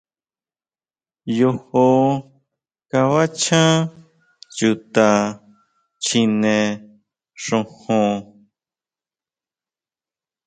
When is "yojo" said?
1.37-1.87